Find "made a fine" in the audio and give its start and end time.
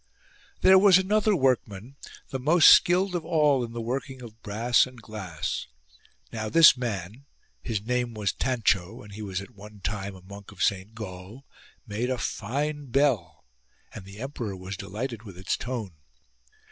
11.85-12.87